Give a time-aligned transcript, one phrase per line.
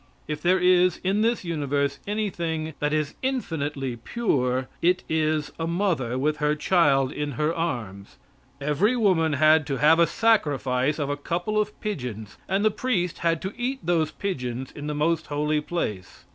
[0.27, 6.17] If there is in this universe anything that is infinitely pure, it is a mother
[6.17, 8.17] with her child in her arms.
[8.59, 13.19] Every woman had to have a sacrifice of a couple of pigeons, and the priests
[13.19, 16.25] had to eat those pigeons in the most holy place.